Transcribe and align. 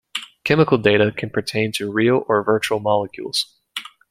Chemical 0.43 0.79
data 0.79 1.11
can 1.15 1.29
pertain 1.29 1.71
to 1.73 1.91
real 1.91 2.23
or 2.27 2.43
virtual 2.43 2.79
molecules. 2.79 3.45